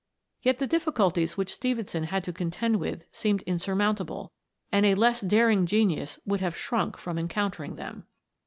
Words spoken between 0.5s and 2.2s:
the difficulties which Stephenson